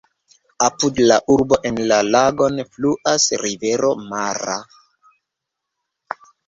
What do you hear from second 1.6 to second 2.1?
en la